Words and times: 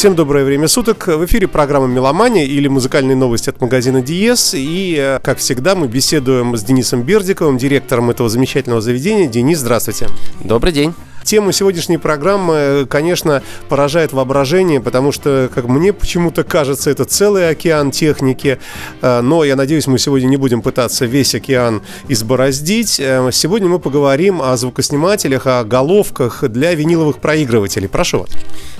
Всем 0.00 0.14
доброе 0.14 0.46
время 0.46 0.66
суток. 0.66 1.08
В 1.08 1.26
эфире 1.26 1.46
программа 1.46 1.86
«Меломания» 1.86 2.46
или 2.46 2.68
музыкальные 2.68 3.16
новости 3.16 3.50
от 3.50 3.60
магазина 3.60 4.00
«Диез». 4.00 4.54
И, 4.54 4.96
э, 4.98 5.18
как 5.22 5.36
всегда, 5.36 5.74
мы 5.74 5.88
беседуем 5.88 6.56
с 6.56 6.62
Денисом 6.62 7.02
Бердиковым, 7.02 7.58
директором 7.58 8.08
этого 8.08 8.30
замечательного 8.30 8.80
заведения. 8.80 9.28
Денис, 9.28 9.58
здравствуйте. 9.58 10.06
Добрый 10.42 10.72
день. 10.72 10.94
Тема 11.22 11.52
сегодняшней 11.52 11.98
программы, 11.98 12.86
конечно, 12.88 13.42
поражает 13.68 14.14
воображение, 14.14 14.80
потому 14.80 15.12
что, 15.12 15.50
как 15.54 15.66
мне 15.66 15.92
почему-то 15.92 16.44
кажется, 16.44 16.88
это 16.88 17.04
целый 17.04 17.50
океан 17.50 17.90
техники. 17.90 18.58
Э, 19.02 19.20
но 19.20 19.44
я 19.44 19.54
надеюсь, 19.54 19.86
мы 19.86 19.98
сегодня 19.98 20.28
не 20.28 20.38
будем 20.38 20.62
пытаться 20.62 21.04
весь 21.04 21.34
океан 21.34 21.82
избороздить. 22.08 22.98
Э, 23.00 23.28
сегодня 23.32 23.68
мы 23.68 23.78
поговорим 23.78 24.40
о 24.40 24.56
звукоснимателях, 24.56 25.46
о 25.46 25.62
головках 25.62 26.48
для 26.48 26.72
виниловых 26.72 27.18
проигрывателей. 27.18 27.90
Прошу 27.90 28.20
вас. 28.20 28.30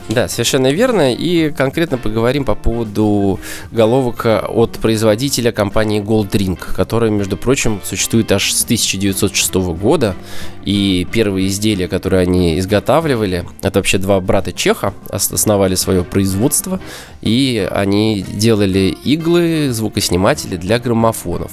Да, 0.09 0.27
совершенно 0.29 0.73
верно. 0.73 1.15
И 1.15 1.51
конкретно 1.51 1.99
поговорим 1.99 2.45
по 2.45 2.55
поводу 2.55 3.39
головок 3.71 4.27
от 4.27 4.73
производителя 4.79 5.53
компании 5.53 6.03
Goldring, 6.03 6.59
которая, 6.75 7.11
между 7.11 7.37
прочим, 7.37 7.81
существует 7.85 8.33
аж 8.33 8.53
с 8.53 8.65
1906 8.65 9.55
года. 9.55 10.17
И 10.65 11.07
первые 11.13 11.47
изделия, 11.47 11.87
которые 11.87 12.23
они 12.23 12.59
изготавливали, 12.59 13.45
это 13.63 13.79
вообще 13.79 13.99
два 13.99 14.21
брата 14.21 14.53
Чеха 14.53 14.95
основали 15.11 15.75
свое 15.75 16.05
производство, 16.05 16.81
и 17.23 17.69
они 17.71 18.23
делали 18.23 18.97
иглы, 19.05 19.71
звукосниматели 19.71 20.57
для 20.57 20.79
граммофонов. 20.79 21.53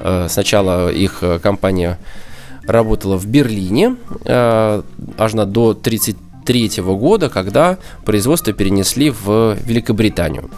Э, 0.00 0.26
сначала 0.30 0.90
их 0.90 1.22
компания 1.42 1.98
работала 2.66 3.16
в 3.16 3.26
Берлине 3.26 3.96
э, 4.24 4.82
аж 5.18 5.32
на 5.34 5.46
до 5.46 5.74
30 5.74 6.16
1953 6.46 6.82
года, 6.82 7.28
когда 7.28 7.78
производство 8.04 8.52
перенесли 8.52 9.10
в 9.10 9.56
Великобританию. 9.64 10.50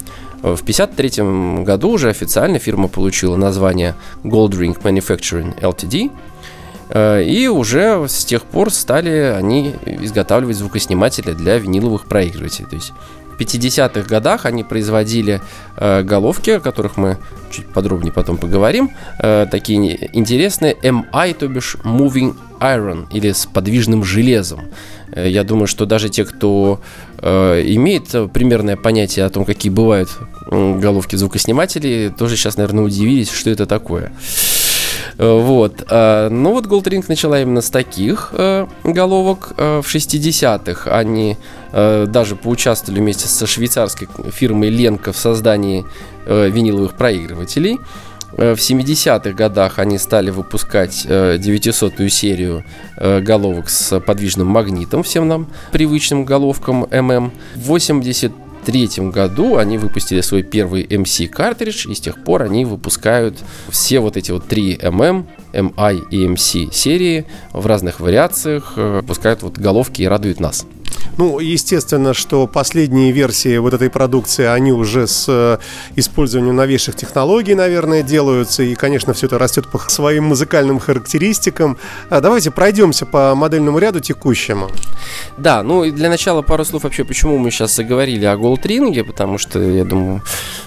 В 0.42 0.60
1953 0.62 1.64
году 1.64 1.90
уже 1.90 2.10
официально 2.10 2.58
фирма 2.58 2.88
получила 2.88 3.36
название 3.36 3.96
Goldring 4.22 4.80
Manufacturing 4.80 5.58
Ltd. 5.60 6.10
Э, 6.90 7.22
и 7.22 7.48
уже 7.48 8.06
с 8.08 8.24
тех 8.24 8.44
пор 8.44 8.70
стали 8.70 9.34
они 9.36 9.74
изготавливать 9.84 10.56
звукосниматели 10.56 11.32
для 11.32 11.58
виниловых 11.58 12.06
проигрывателей. 12.06 12.68
То 12.68 12.76
есть 12.76 12.92
50-х 13.39 14.08
годах 14.08 14.47
они 14.47 14.64
производили 14.64 15.41
э, 15.77 16.03
головки, 16.03 16.50
о 16.50 16.61
которых 16.61 16.97
мы 16.97 17.19
чуть 17.50 17.67
подробнее 17.67 18.12
потом 18.12 18.36
поговорим. 18.36 18.91
Э, 19.19 19.47
такие 19.50 20.08
интересные 20.17 20.75
MI, 20.75 21.34
то 21.34 21.48
бишь 21.48 21.77
Moving 21.84 22.34
Iron, 22.61 23.06
или 23.12 23.33
с 23.33 23.47
подвижным 23.47 24.05
железом. 24.05 24.61
Э, 25.12 25.28
я 25.28 25.44
думаю, 25.44 25.66
что 25.66 25.86
даже 25.86 26.09
те, 26.09 26.25
кто 26.25 26.81
э, 27.19 27.62
имеет 27.66 28.33
примерное 28.33 28.77
понятие 28.77 29.25
о 29.25 29.31
том, 29.31 29.44
какие 29.44 29.72
бывают 29.72 30.09
головки 30.50 31.16
звукоснимателей, 31.16 32.11
тоже 32.11 32.36
сейчас, 32.36 32.56
наверное, 32.56 32.84
удивились, 32.84 33.31
что 33.31 33.50
это 33.50 33.66
такое. 33.66 34.12
Э, 35.16 35.40
вот. 35.40 35.84
Э, 35.88 36.28
ну 36.30 36.52
вот 36.52 36.66
Goldring 36.66 37.04
начала 37.08 37.40
именно 37.40 37.60
с 37.60 37.70
таких 37.70 38.32
головок 38.84 39.52
в 39.56 39.84
60-х. 39.84 40.90
Они 40.90 41.36
даже 41.72 42.36
поучаствовали 42.36 43.00
вместе 43.00 43.28
со 43.28 43.46
швейцарской 43.46 44.08
фирмой 44.30 44.70
Ленка 44.70 45.12
в 45.12 45.16
создании 45.16 45.84
виниловых 46.26 46.94
проигрывателей. 46.94 47.78
Э, 48.36 48.54
в 48.54 48.58
70-х 48.58 49.30
годах 49.32 49.78
они 49.78 49.98
стали 49.98 50.30
выпускать 50.30 51.06
900-ю 51.06 52.06
э, 52.06 52.08
серию 52.08 52.64
э, 52.96 53.20
головок 53.20 53.68
с 53.68 53.98
подвижным 54.00 54.48
магнитом, 54.48 55.02
всем 55.02 55.28
нам 55.28 55.48
привычным 55.72 56.24
головкам 56.24 56.84
MM. 56.84 57.32
В 57.54 57.60
80 57.60 58.32
1993 58.62 59.10
году 59.10 59.56
они 59.56 59.78
выпустили 59.78 60.20
свой 60.20 60.42
первый 60.42 60.84
MC 60.84 61.28
картридж, 61.28 61.88
и 61.88 61.94
с 61.94 62.00
тех 62.00 62.22
пор 62.22 62.42
они 62.42 62.64
выпускают 62.64 63.38
все 63.70 64.00
вот 64.00 64.16
эти 64.16 64.30
вот 64.30 64.46
три 64.46 64.76
MM, 64.76 65.26
MI 65.52 66.08
и 66.10 66.26
MC 66.26 66.72
серии 66.72 67.24
в 67.52 67.66
разных 67.66 68.00
вариациях, 68.00 68.76
выпускают 68.76 69.42
вот 69.42 69.58
головки 69.58 70.02
и 70.02 70.06
радуют 70.06 70.41
нас. 70.41 70.66
Ну, 71.16 71.41
естественно, 71.41 72.14
что 72.14 72.47
последние 72.47 73.10
версии 73.10 73.59
вот 73.59 73.75
этой 73.75 73.91
продукции, 73.91 74.44
они 74.44 74.72
уже 74.72 75.06
с 75.06 75.26
э, 75.28 75.59
использованием 75.97 76.54
новейших 76.54 76.94
технологий, 76.94 77.54
наверное, 77.54 78.03
делаются. 78.03 78.62
И, 78.62 78.75
конечно, 78.76 79.14
все 79.14 79.26
это 79.26 79.38
растет 79.38 79.69
по 79.69 79.78
своим 79.78 80.25
музыкальным 80.25 80.78
характеристикам. 80.78 81.76
А 82.09 82.20
давайте 82.20 82.50
пройдемся 82.50 83.04
по 83.04 83.34
модельному 83.34 83.78
ряду 83.78 84.00
текущему. 84.00 84.69
Да, 85.36 85.62
ну 85.62 85.84
и 85.84 85.91
для 85.91 86.09
начала 86.09 86.42
пару 86.42 86.64
слов 86.64 86.84
вообще, 86.84 87.04
почему 87.04 87.36
мы 87.38 87.50
сейчас 87.50 87.75
заговорили 87.75 88.25
о 88.25 88.36
голдринге, 88.36 89.03
потому 89.03 89.38
что, 89.38 89.59
я 89.60 89.84
думаю, 89.84 90.22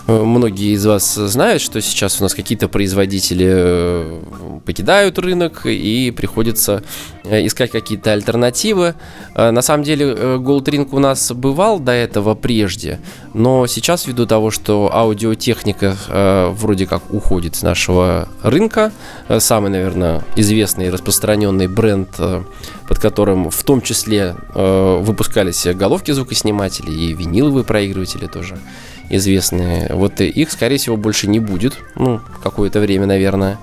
э, 0.08 0.22
многие 0.22 0.74
из 0.74 0.86
вас 0.86 1.16
знают, 1.16 1.62
что 1.62 1.82
сейчас 1.82 2.20
у 2.20 2.24
нас 2.24 2.34
какие-то 2.34 2.68
производители 2.68 3.48
э, 3.50 4.22
покидают 4.66 5.18
рынок 5.18 5.66
и 5.66 6.12
приходится 6.12 6.84
искать 7.24 7.72
какие-то 7.72 8.12
альтернативы. 8.14 8.96
На 9.36 9.62
самом 9.62 9.84
деле, 9.84 10.16
Goldring 10.38 10.90
у 10.92 11.00
нас 11.00 11.32
бывал 11.32 11.80
до 11.80 11.92
этого 11.92 12.36
прежде, 12.36 13.00
но 13.34 13.68
сейчас 13.68 14.08
ввиду 14.08 14.26
того, 14.26 14.52
что 14.52 14.90
аудиотехника 14.94 15.96
э, 16.08 16.50
вроде 16.54 16.86
как 16.86 17.14
уходит 17.14 17.56
с 17.56 17.62
нашего 17.64 18.28
рынка, 18.44 18.92
э, 19.28 19.40
самый, 19.40 19.72
наверное, 19.72 20.24
известный 20.36 20.88
и 20.88 20.90
распространенный 20.90 21.68
бренд, 21.68 22.10
э, 22.20 22.44
под 22.88 23.00
которым 23.00 23.50
в 23.50 23.64
том 23.64 23.82
числе 23.82 24.36
э, 24.54 25.00
выпускались 25.02 25.66
головки 25.76 26.12
звукоснимателей 26.12 26.94
и 26.94 27.14
виниловые 27.14 27.64
проигрыватели 27.64 28.28
тоже 28.28 28.58
известные. 29.10 29.94
Вот 29.94 30.22
их, 30.22 30.52
скорее 30.52 30.78
всего, 30.78 30.98
больше 30.98 31.28
не 31.28 31.40
будет, 31.40 31.78
ну, 31.96 32.22
какое-то 32.44 32.80
время, 32.80 33.06
наверное. 33.06 33.60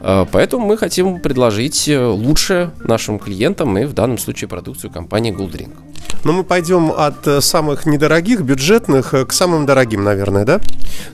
Э, 0.00 0.26
поэтому 0.30 0.66
мы 0.66 0.76
хотим 0.76 1.20
предложить 1.20 1.88
э, 1.88 2.04
лучше 2.04 2.70
нашим 2.84 3.18
клиентам 3.18 3.76
и 3.78 3.84
в 3.84 3.92
данном 3.92 4.18
случае 4.18 4.48
продукцию 4.48 4.90
компании 4.90 5.32
Goldring. 5.32 5.72
Но 6.24 6.32
мы 6.32 6.44
пойдем 6.44 6.90
от 6.90 7.26
э, 7.26 7.40
самых 7.40 7.86
недорогих, 7.86 8.42
бюджетных 8.42 9.14
к 9.26 9.32
самым 9.32 9.66
дорогим, 9.66 10.04
наверное, 10.04 10.44
да? 10.44 10.60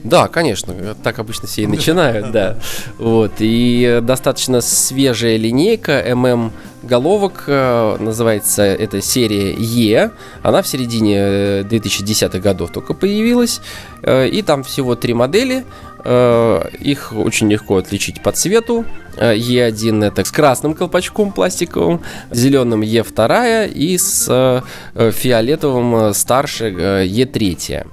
Да, 0.03 0.27
конечно. 0.27 0.95
Так 1.03 1.19
обычно 1.19 1.47
все 1.47 1.63
и 1.63 1.67
начинают, 1.67 2.31
да. 2.31 2.57
Вот. 2.97 3.33
И 3.39 3.99
достаточно 4.01 4.61
свежая 4.61 5.37
линейка 5.37 6.03
MM 6.07 6.51
головок, 6.83 7.45
называется 7.47 8.61
эта 8.61 9.01
серия 9.01 9.53
Е. 9.53 10.11
Она 10.43 10.61
в 10.61 10.67
середине 10.67 11.61
2010-х 11.61 12.37
годов 12.39 12.71
только 12.71 12.93
появилась. 12.93 13.61
И 14.07 14.43
там 14.45 14.63
всего 14.63 14.95
три 14.95 15.13
модели. 15.15 15.65
Э, 16.07 16.61
их 16.79 17.13
очень 17.13 17.49
легко 17.51 17.77
отличить 17.77 18.21
по 18.21 18.31
цвету. 18.31 18.85
Е1 19.17 20.05
это 20.05 20.23
с 20.23 20.31
красным 20.31 20.75
колпачком 20.75 21.31
пластиковым, 21.31 22.01
зеленым 22.29 22.83
Е2 22.83 23.69
и 23.69 23.97
с 23.97 24.27
э, 24.29 25.11
фиолетовым 25.11 26.13
старше 26.13 26.69
Е3. 26.69 27.87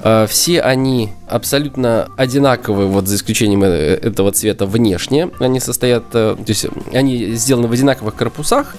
Э, 0.00 0.26
все 0.28 0.62
они 0.62 1.10
абсолютно 1.28 2.08
одинаковые, 2.16 2.88
вот 2.88 3.06
за 3.06 3.14
исключением 3.14 3.62
этого 3.62 4.32
цвета 4.32 4.66
внешне. 4.66 5.30
Они 5.38 5.60
состоят, 5.60 6.10
то 6.10 6.36
есть 6.48 6.66
они 6.92 7.34
сделаны 7.34 7.68
в 7.68 7.72
одинаковых 7.72 8.16
корпусах, 8.16 8.74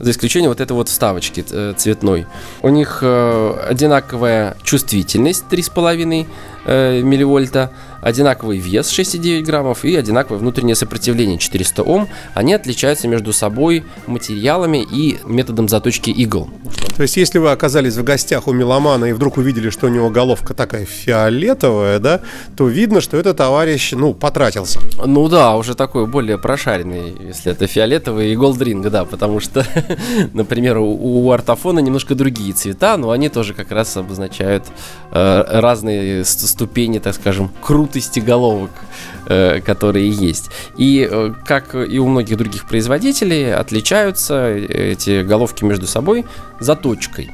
за 0.00 0.10
исключением 0.10 0.48
вот 0.48 0.60
этой 0.60 0.72
вот 0.72 0.88
вставочки 0.88 1.44
цветной. 1.76 2.26
У 2.62 2.68
них 2.68 3.02
одинаковая 3.02 4.56
чувствительность 4.64 5.44
3,5 5.50 6.26
э, 6.64 7.00
милливольта, 7.02 7.70
одинаковый 8.04 8.58
вес 8.58 8.92
6,9 8.92 9.42
граммов 9.42 9.84
и 9.84 9.96
одинаковое 9.96 10.38
внутреннее 10.38 10.76
сопротивление 10.76 11.38
400 11.38 11.82
Ом. 11.82 12.08
Они 12.34 12.52
отличаются 12.52 13.08
между 13.08 13.32
собой 13.32 13.84
материалами 14.06 14.86
и 14.88 15.18
методом 15.24 15.68
заточки 15.68 16.10
игл. 16.10 16.50
То 16.96 17.02
есть, 17.02 17.16
если 17.16 17.38
вы 17.38 17.50
оказались 17.50 17.96
в 17.96 18.04
гостях 18.04 18.46
у 18.46 18.52
меломана 18.52 19.06
и 19.06 19.12
вдруг 19.12 19.38
увидели, 19.38 19.70
что 19.70 19.86
у 19.86 19.88
него 19.88 20.10
головка 20.10 20.54
такая 20.54 20.84
фиолетовая, 20.84 21.98
да, 21.98 22.20
то 22.56 22.68
видно, 22.68 23.00
что 23.00 23.16
этот 23.16 23.38
товарищ, 23.38 23.92
ну, 23.92 24.12
потратился. 24.14 24.78
Ну 25.04 25.28
да, 25.28 25.56
уже 25.56 25.74
такой 25.74 26.06
более 26.06 26.38
прошаренный, 26.38 27.14
если 27.26 27.50
это 27.50 27.66
фиолетовый 27.66 28.32
и 28.32 28.36
голдринг, 28.36 28.88
да, 28.90 29.04
потому 29.04 29.40
что, 29.40 29.66
например, 30.34 30.78
у, 30.78 31.24
у 31.24 31.30
артофона 31.32 31.78
немножко 31.78 32.14
другие 32.14 32.52
цвета, 32.52 32.96
но 32.96 33.10
они 33.10 33.28
тоже 33.28 33.54
как 33.54 33.70
раз 33.72 33.96
обозначают 33.96 34.64
разные 35.14 36.24
ступени, 36.24 36.98
так 36.98 37.14
скажем, 37.14 37.50
крутости 37.62 38.18
головок, 38.18 38.70
э, 39.26 39.60
которые 39.60 40.10
есть. 40.10 40.50
И 40.76 41.08
э, 41.08 41.32
как 41.46 41.74
и 41.74 41.98
у 41.98 42.08
многих 42.08 42.36
других 42.36 42.66
производителей, 42.66 43.54
отличаются 43.54 44.48
эти 44.48 45.22
головки 45.22 45.64
между 45.64 45.86
собой 45.86 46.24
заточкой. 46.58 47.30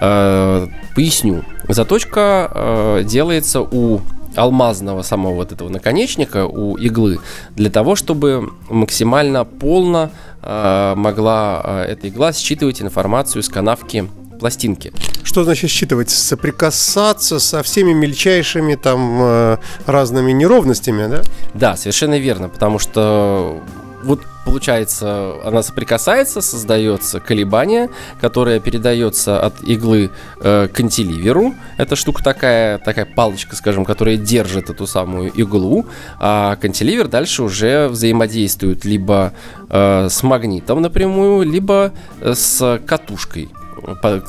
Э, 0.00 0.66
поясню. 0.96 1.44
Заточка 1.68 3.02
делается 3.04 3.60
у 3.60 4.00
алмазного 4.34 5.02
самого 5.02 5.34
вот 5.34 5.52
этого 5.52 5.68
наконечника 5.68 6.46
у 6.46 6.76
иглы 6.76 7.20
для 7.54 7.70
того, 7.70 7.94
чтобы 7.94 8.50
максимально 8.68 9.44
полно 9.44 10.10
могла 10.42 11.84
эта 11.88 12.08
игла 12.08 12.32
считывать 12.32 12.82
информацию 12.82 13.42
с 13.42 13.48
канавки 13.48 14.08
пластинки. 14.38 14.92
Что 15.22 15.44
значит 15.44 15.70
считывать? 15.70 16.10
Соприкасаться 16.10 17.38
со 17.38 17.62
всеми 17.62 17.92
мельчайшими 17.92 18.74
там 18.74 19.18
э, 19.20 19.56
разными 19.86 20.32
неровностями, 20.32 21.06
да? 21.08 21.22
Да, 21.54 21.76
совершенно 21.76 22.18
верно, 22.18 22.48
потому 22.48 22.78
что 22.78 23.62
вот 24.04 24.20
получается, 24.44 25.36
она 25.44 25.62
соприкасается, 25.62 26.40
создается 26.40 27.20
колебание, 27.20 27.88
которое 28.20 28.60
передается 28.60 29.40
от 29.40 29.62
иглы 29.62 30.10
э, 30.40 30.68
к 30.68 30.76
кантиливеру. 30.76 31.54
Это 31.78 31.96
штука 31.96 32.22
такая, 32.22 32.78
такая 32.78 33.06
палочка, 33.06 33.56
скажем, 33.56 33.84
которая 33.84 34.16
держит 34.16 34.70
эту 34.70 34.86
самую 34.86 35.32
иглу, 35.32 35.86
а 36.18 36.56
кантиливер 36.56 37.08
дальше 37.08 37.42
уже 37.42 37.88
взаимодействует 37.88 38.84
либо 38.84 39.32
э, 39.70 40.08
с 40.10 40.22
магнитом 40.22 40.82
напрямую, 40.82 41.50
либо 41.50 41.92
э, 42.20 42.34
с 42.34 42.80
катушкой 42.86 43.48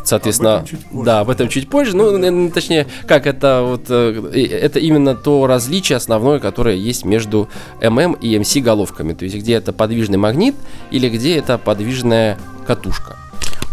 соответственно, 0.03 0.65
об 0.91 1.03
да, 1.03 1.19
об 1.21 1.29
этом 1.29 1.49
чуть 1.49 1.69
позже. 1.69 1.95
Ну, 1.95 2.49
точнее, 2.49 2.87
как 3.07 3.27
это 3.27 3.61
вот, 3.63 3.85
э, 3.89 4.31
это 4.61 4.79
именно 4.79 5.15
то 5.15 5.47
различие 5.47 5.97
основное, 5.97 6.39
которое 6.39 6.75
есть 6.75 7.05
между 7.05 7.49
ММ 7.81 8.13
и 8.13 8.37
МС 8.39 8.55
головками. 8.57 9.13
То 9.13 9.25
есть, 9.25 9.35
где 9.37 9.53
это 9.53 9.73
подвижный 9.73 10.17
магнит 10.17 10.55
или 10.91 11.09
где 11.09 11.37
это 11.37 11.57
подвижная 11.57 12.37
катушка. 12.65 13.17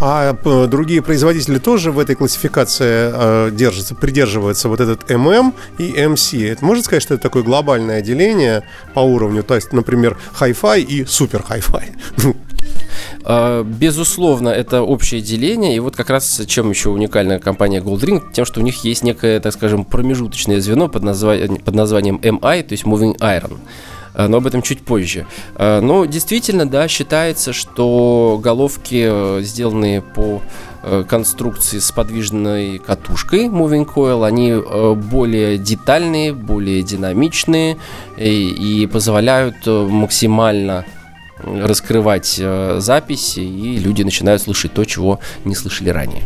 А 0.05 0.37
другие 0.67 1.01
производители 1.01 1.59
тоже 1.59 1.93
в 1.93 1.99
этой 2.01 2.17
классификации 2.17 3.13
э, 3.15 3.51
держатся, 3.53 3.95
придерживаются 3.95 4.69
вот 4.69 4.81
этот 4.81 5.09
ММ 5.09 5.55
и 5.79 6.07
МС. 6.09 6.35
Это 6.35 6.65
можно 6.65 6.83
сказать, 6.83 7.05
что 7.05 7.15
это 7.15 7.23
такое 7.23 7.45
глобальное 7.45 8.01
деление 8.01 8.65
по 8.95 9.01
уровню, 9.01 9.45
то 9.45 9.55
есть, 9.55 9.73
например, 9.73 10.19
Hi-Fi 10.41 10.81
и 10.81 11.05
супер 11.05 11.45
Hi-Fi. 11.49 12.35
А, 13.25 13.63
безусловно, 13.63 14.49
это 14.49 14.83
общее 14.83 15.21
деление, 15.21 15.77
и 15.77 15.81
вот 15.81 15.97
как 15.97 16.11
раз 16.11 16.43
чем 16.47 16.71
еще 16.71 16.91
уникальна 16.91 17.39
компания 17.39 17.81
Goldring, 17.81 18.23
тем, 18.33 18.45
что 18.45 18.61
у 18.61 18.63
них 18.63 18.85
есть 18.85 19.03
некое, 19.03 19.41
так 19.41 19.53
скажем, 19.53 19.85
промежуточное 19.85 20.61
звено 20.61 20.89
под, 20.89 21.03
названием, 21.03 21.57
под 21.57 21.75
названием 21.75 22.17
MI, 22.17 22.63
то 22.63 22.73
есть 22.73 22.85
Moving 22.85 23.17
Iron 23.19 23.59
а, 24.15 24.29
но 24.29 24.39
об 24.39 24.47
этом 24.47 24.63
чуть 24.63 24.83
позже. 24.83 25.27
А, 25.55 25.81
но 25.81 26.05
действительно, 26.05 26.69
да, 26.69 26.89
считается, 26.89 27.53
что 27.53 28.41
головки, 28.43 29.07
э, 29.09 29.43
сделанные 29.43 30.03
по 30.03 30.43
э, 30.83 31.05
конструкции 31.09 31.79
с 31.79 31.91
подвижной 31.93 32.79
катушкой 32.79 33.47
Moving 33.47 33.87
Coil, 33.87 34.27
они 34.27 34.51
э, 34.51 34.95
более 34.95 35.59
детальные, 35.59 36.33
более 36.33 36.83
динамичные 36.83 37.79
и, 38.17 38.83
и 38.83 38.87
позволяют 38.87 39.67
максимально 39.67 40.85
раскрывать 41.45 42.37
э, 42.39 42.77
записи, 42.79 43.41
и 43.41 43.79
люди 43.79 44.03
начинают 44.03 44.43
слышать 44.43 44.73
то, 44.73 44.85
чего 44.85 45.21
не 45.45 45.55
слышали 45.55 45.91
ранее. 45.91 46.23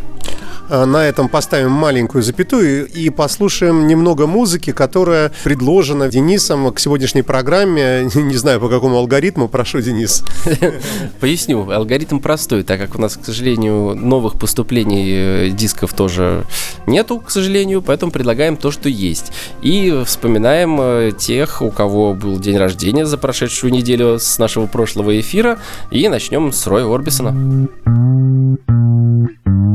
А, 0.69 0.85
на 0.85 1.05
этом 1.05 1.29
поставим 1.29 1.71
маленькую 1.71 2.23
запятую 2.23 2.87
и 2.87 3.09
послушаем 3.09 3.87
немного 3.87 4.27
музыки, 4.27 4.71
которая 4.71 5.31
предложена 5.43 6.09
Денисом 6.09 6.71
к 6.73 6.79
сегодняшней 6.79 7.21
программе. 7.21 8.09
Не 8.15 8.35
знаю, 8.35 8.59
по 8.59 8.69
какому 8.69 8.97
алгоритму. 8.97 9.47
Прошу, 9.47 9.81
Денис. 9.81 10.23
Поясню. 11.19 11.69
Алгоритм 11.69 12.19
простой, 12.19 12.63
так 12.63 12.79
как 12.79 12.95
у 12.95 13.01
нас, 13.01 13.15
к 13.15 13.25
сожалению, 13.25 13.95
новых 13.95 14.39
поступлений 14.39 15.07
э, 15.09 15.49
дисков 15.49 15.93
тоже 15.93 16.43
нету, 16.85 17.19
к 17.19 17.31
сожалению, 17.31 17.81
поэтому 17.81 18.11
предлагаем 18.11 18.57
то, 18.57 18.71
что 18.71 18.89
есть. 18.89 19.31
И 19.61 20.03
вспоминаем 20.05 20.77
э, 20.81 21.11
тех, 21.17 21.61
у 21.61 21.71
кого 21.71 22.13
был 22.13 22.39
день 22.39 22.57
рождения 22.57 23.05
за 23.05 23.17
прошедшую 23.17 23.71
неделю 23.71 24.19
с 24.19 24.37
нашего 24.37 24.67
прошлого 24.67 25.19
эфира. 25.19 25.59
И 25.91 26.07
начнем 26.09 26.51
с 26.51 26.67
Роя 26.67 26.85
Орбисона. 26.85 27.67
Sweet 29.27 29.66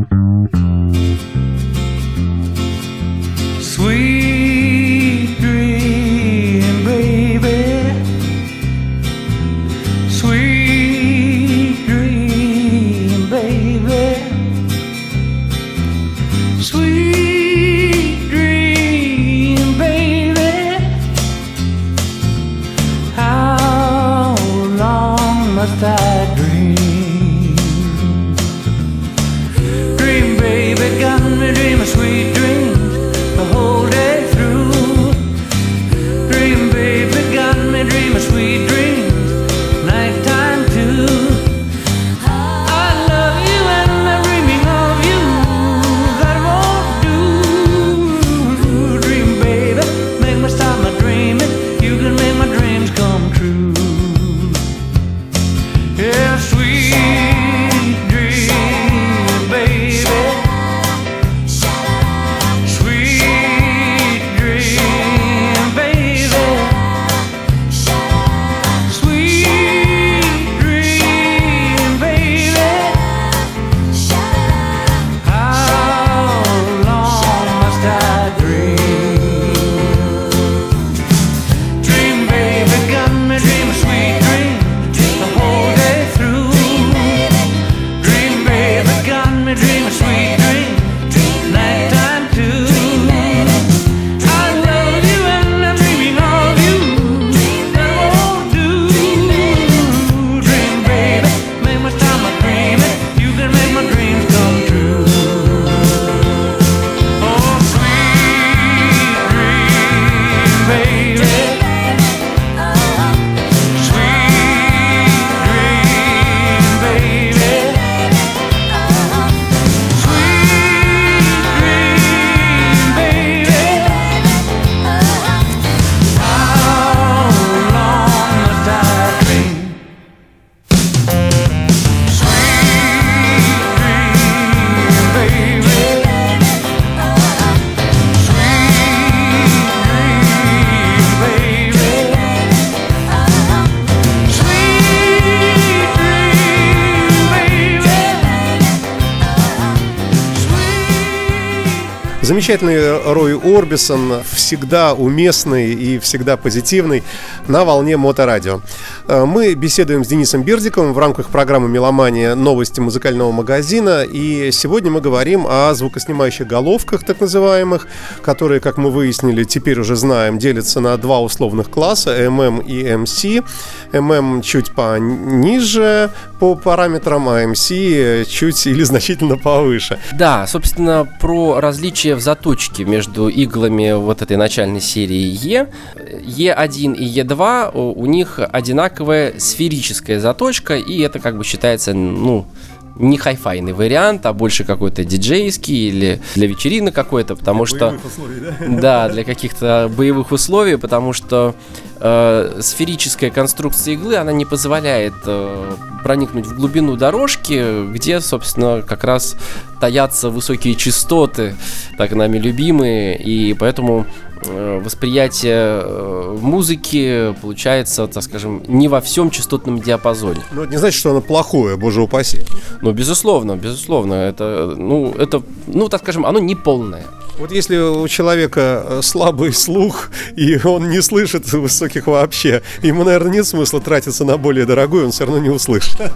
Замечательный 152.42 153.00
Рой 153.12 153.38
Орбисон, 153.38 154.14
всегда 154.24 154.94
уместный 154.94 155.72
и 155.74 156.00
всегда 156.00 156.36
позитивный 156.36 157.04
на 157.46 157.64
волне 157.64 157.96
Моторадио. 157.96 158.60
Э, 159.06 159.24
мы 159.24 159.54
беседуем 159.54 160.04
с 160.04 160.08
Денисом 160.08 160.42
Бердиковым 160.42 160.92
в 160.92 160.98
рамках 160.98 161.28
программы 161.28 161.68
«Меломания. 161.68 162.34
Новости 162.34 162.80
музыкального 162.80 163.30
магазина». 163.30 164.02
И 164.02 164.50
сегодня 164.50 164.90
мы 164.90 165.00
говорим 165.00 165.46
о 165.48 165.72
звукоснимающих 165.72 166.48
головках, 166.48 167.04
так 167.04 167.20
называемых, 167.20 167.86
которые, 168.22 168.58
как 168.58 168.76
мы 168.76 168.90
выяснили, 168.90 169.44
теперь 169.44 169.78
уже 169.78 169.94
знаем, 169.94 170.38
делятся 170.38 170.80
на 170.80 170.96
два 170.96 171.20
условных 171.20 171.70
класса– 171.70 172.10
MM 172.26 172.66
и 172.66 172.82
MC. 172.82 173.44
MM 173.92 174.42
чуть 174.42 174.72
пониже, 174.72 176.10
по 176.42 176.56
параметрам 176.56 177.28
AMC 177.28 178.24
чуть 178.24 178.66
или 178.66 178.82
значительно 178.82 179.38
повыше. 179.38 180.00
Да, 180.18 180.44
собственно, 180.48 181.06
про 181.20 181.60
различия 181.60 182.16
в 182.16 182.20
заточке 182.20 182.84
между 182.84 183.28
иглами 183.28 183.92
вот 183.92 184.22
этой 184.22 184.36
начальной 184.36 184.80
серии 184.80 185.38
E. 185.40 185.68
E1 185.94 186.96
и 186.96 187.20
E2 187.20 187.70
у 187.72 188.06
них 188.06 188.40
одинаковая 188.40 189.34
сферическая 189.38 190.18
заточка, 190.18 190.76
и 190.76 190.98
это 191.02 191.20
как 191.20 191.38
бы 191.38 191.44
считается, 191.44 191.94
ну, 191.94 192.48
не 192.96 193.16
хай-файный 193.16 193.72
вариант, 193.72 194.26
а 194.26 194.32
больше 194.32 194.64
какой-то 194.64 195.04
диджейский 195.04 195.88
или 195.88 196.20
для 196.34 196.46
вечеринок 196.46 196.94
какой-то, 196.94 197.36
потому 197.36 197.64
для 197.64 197.76
что... 197.76 197.98
Условий, 198.06 198.40
да? 198.40 198.56
да, 198.68 199.08
для 199.08 199.24
каких-то 199.24 199.90
боевых 199.94 200.32
условий, 200.32 200.76
потому 200.76 201.12
что 201.12 201.54
э, 202.00 202.58
сферическая 202.60 203.30
конструкция 203.30 203.94
иглы, 203.94 204.16
она 204.16 204.32
не 204.32 204.44
позволяет 204.44 205.14
э, 205.26 205.72
проникнуть 206.02 206.46
в 206.46 206.54
глубину 206.54 206.96
дорожки, 206.96 207.90
где, 207.92 208.20
собственно, 208.20 208.82
как 208.82 209.04
раз 209.04 209.36
таятся 209.80 210.30
высокие 210.30 210.74
частоты, 210.74 211.56
так 211.96 212.12
нами 212.12 212.38
любимые, 212.38 213.16
и 213.16 213.54
поэтому 213.54 214.06
восприятие 214.44 215.82
э, 215.84 216.38
музыки 216.40 217.34
получается, 217.40 218.06
так 218.06 218.22
скажем, 218.22 218.62
не 218.68 218.88
во 218.88 219.00
всем 219.00 219.30
частотном 219.30 219.80
диапазоне. 219.80 220.40
Но 220.52 220.62
это 220.64 220.72
не 220.72 220.78
значит, 220.78 220.98
что 220.98 221.10
оно 221.10 221.20
плохое, 221.20 221.76
боже 221.76 222.02
упаси. 222.02 222.40
Ну, 222.80 222.92
безусловно, 222.92 223.56
безусловно. 223.56 224.14
Это, 224.14 224.74
ну, 224.76 225.12
это, 225.12 225.42
ну, 225.66 225.88
так 225.88 226.02
скажем, 226.02 226.26
оно 226.26 226.38
не 226.38 226.54
полное. 226.54 227.04
Вот 227.38 227.50
если 227.50 227.76
у 227.76 228.06
человека 228.08 228.84
э, 228.86 229.00
слабый 229.02 229.52
слух, 229.52 230.10
и 230.36 230.58
он 230.64 230.90
не 230.90 231.00
слышит 231.00 231.50
высоких 231.52 232.06
вообще, 232.06 232.62
ему, 232.82 233.04
наверное, 233.04 233.32
нет 233.32 233.46
смысла 233.46 233.80
тратиться 233.80 234.24
на 234.24 234.36
более 234.36 234.66
дорогой, 234.66 235.04
он 235.04 235.12
все 235.12 235.24
равно 235.24 235.40
не 235.40 235.50
услышит. 235.50 235.96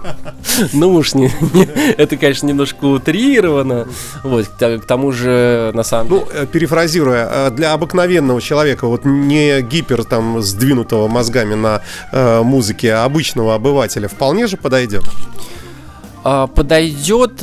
Ну 0.73 0.95
уж 0.95 1.15
не, 1.15 1.31
это, 1.99 2.17
конечно, 2.17 2.47
немножко 2.47 2.85
утрировано. 2.87 3.87
Вот, 4.23 4.47
к 4.47 4.87
тому 4.87 5.13
же, 5.13 5.71
на 5.75 5.83
самом 5.83 6.09
деле... 6.09 6.27
Ну, 6.33 6.47
перефразируя, 6.47 7.29
э, 7.31 7.51
для 7.51 7.73
обыкновенного 7.73 8.41
человека, 8.41 8.87
вот 8.87 9.05
не 9.05 9.61
гипер 9.61 10.05
там 10.05 10.41
сдвинутого 10.41 11.09
мозгами 11.09 11.55
на 11.55 11.83
э, 12.13 12.43
музыке, 12.43 12.95
а 12.95 13.05
обычного 13.05 13.55
обывателя, 13.55 14.09
вполне 14.09 14.47
же 14.47 14.57
подойдет? 14.57 15.05
А, 16.25 16.47
подойдет, 16.47 17.43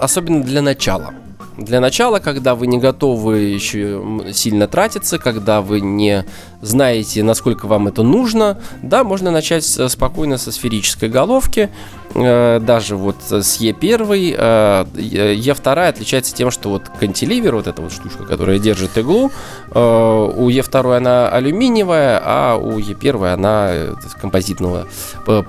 особенно 0.00 0.42
для 0.42 0.62
начала. 0.62 1.12
Для 1.58 1.80
начала, 1.80 2.20
когда 2.20 2.54
вы 2.54 2.68
не 2.68 2.78
готовы 2.78 3.38
еще 3.38 4.00
сильно 4.32 4.68
тратиться, 4.68 5.18
когда 5.18 5.60
вы 5.60 5.80
не 5.80 6.24
знаете, 6.62 7.24
насколько 7.24 7.66
вам 7.66 7.88
это 7.88 8.04
нужно, 8.04 8.60
да, 8.80 9.02
можно 9.02 9.32
начать 9.32 9.64
спокойно 9.64 10.38
со 10.38 10.52
сферической 10.52 11.08
головки, 11.08 11.68
э, 12.14 12.60
даже 12.60 12.94
вот 12.94 13.16
с 13.28 13.60
Е1. 13.60 14.36
Э, 14.38 14.84
Е2 14.94 15.88
отличается 15.88 16.32
тем, 16.32 16.52
что 16.52 16.68
вот 16.70 16.82
кантиливер, 17.00 17.56
вот 17.56 17.66
эта 17.66 17.82
вот 17.82 17.92
штучка, 17.92 18.24
которая 18.24 18.60
держит 18.60 18.96
иглу, 18.96 19.32
э, 19.72 20.32
у 20.36 20.48
Е2 20.48 20.96
она 20.96 21.28
алюминиевая, 21.28 22.22
а 22.24 22.56
у 22.56 22.78
Е1 22.78 23.34
она 23.34 23.72
композитного 24.20 24.86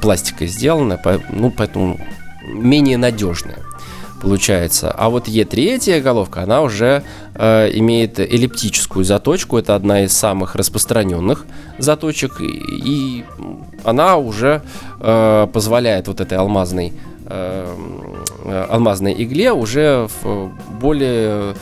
пластика 0.02 0.48
сделана, 0.48 1.00
ну, 1.30 1.52
поэтому 1.52 2.00
менее 2.48 2.98
надежная 2.98 3.69
получается. 4.22 4.92
А 4.92 5.10
вот 5.10 5.28
Е3 5.28 6.02
головка, 6.02 6.44
она 6.44 6.62
уже 6.62 7.04
э, 7.36 7.70
имеет 7.74 8.20
эллиптическую 8.20 9.06
заточку. 9.06 9.58
Это 9.58 9.76
одна 9.76 10.04
из 10.04 10.14
самых 10.14 10.56
распространенных 10.56 11.46
заточек. 11.78 12.42
И 12.42 13.24
она 13.84 14.18
уже 14.18 14.62
э, 15.00 15.48
позволяет 15.52 16.08
вот 16.08 16.22
этой 16.22 16.38
алмазной, 16.38 16.94
э, 17.26 17.76
э 18.46 18.66
алмазной 18.70 19.16
игле 19.18 19.52
уже 19.52 20.08
в 20.22 20.52
более 20.80 21.56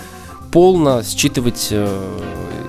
полно 0.51 1.03
считывать 1.03 1.69
э, 1.71 1.87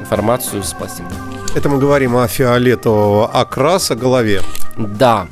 информацию 0.01 0.63
с 0.63 0.73
пластинки. 0.73 1.15
Это 1.55 1.69
мы 1.69 1.79
говорим 1.79 2.17
о 2.17 2.29
фиолетового 2.29 3.27
окраса 3.27 3.95
голове. 3.95 4.43
Да. 4.77 5.27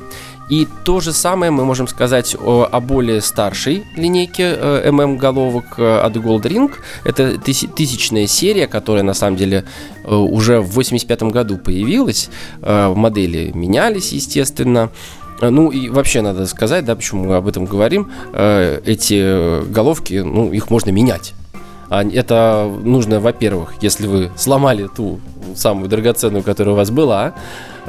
И 0.49 0.67
то 0.85 1.01
же 1.01 1.11
самое 1.11 1.51
мы 1.51 1.65
можем 1.65 1.87
сказать 1.87 2.35
о, 2.39 2.67
о 2.71 2.79
более 2.79 3.21
старшей 3.21 3.83
линейке 3.97 4.55
э, 4.57 4.89
MM 4.89 5.17
головок 5.17 5.75
э, 5.77 5.99
от 5.99 6.15
Gold 6.15 6.43
Ring. 6.43 6.71
Это 7.03 7.37
тысячная 7.37 8.27
серия, 8.27 8.67
которая 8.67 9.03
на 9.03 9.13
самом 9.13 9.35
деле 9.35 9.65
э, 10.05 10.15
уже 10.15 10.61
в 10.61 10.71
85 10.71 11.23
году 11.23 11.57
появилась. 11.57 12.29
Э, 12.61 12.93
модели 12.95 13.51
менялись, 13.53 14.13
естественно. 14.13 14.89
Э, 15.41 15.49
ну 15.49 15.69
и 15.69 15.89
вообще 15.89 16.21
надо 16.21 16.45
сказать, 16.45 16.85
да, 16.85 16.95
почему 16.95 17.25
мы 17.25 17.35
об 17.35 17.47
этом 17.47 17.65
говорим. 17.65 18.09
Эти 18.33 19.65
головки, 19.69 20.15
ну, 20.15 20.53
их 20.53 20.69
можно 20.69 20.91
менять. 20.91 21.33
А 21.89 22.03
это 22.03 22.69
нужно, 22.83 23.19
во-первых, 23.19 23.75
если 23.81 24.07
вы 24.07 24.31
сломали 24.37 24.87
ту 24.93 25.19
самую 25.55 25.89
драгоценную, 25.89 26.43
которая 26.43 26.73
у 26.73 26.77
вас 26.77 26.89
была, 26.89 27.33